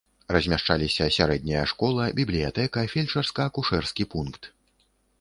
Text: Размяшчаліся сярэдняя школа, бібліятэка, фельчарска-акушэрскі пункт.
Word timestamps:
Размяшчаліся 0.35 1.09
сярэдняя 1.17 1.65
школа, 1.73 2.09
бібліятэка, 2.23 2.89
фельчарска-акушэрскі 2.97 4.03
пункт. 4.17 4.55